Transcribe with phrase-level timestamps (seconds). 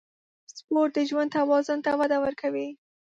[0.57, 2.67] سپورت د ژوند توازن ته وده ورکوي.